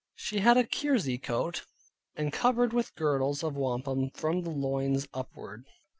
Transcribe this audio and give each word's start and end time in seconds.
She 0.15 0.39
had 0.39 0.57
a 0.57 0.65
kersey 0.65 1.19
coat, 1.19 1.61
and 2.15 2.33
covered 2.33 2.73
with 2.73 2.95
girdles 2.95 3.43
of 3.43 3.55
wampum 3.55 4.09
from 4.09 4.41
the 4.41 4.49
loins 4.49 5.07
upward. 5.13 5.65